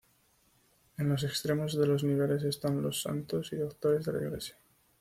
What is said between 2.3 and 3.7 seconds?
están los santos y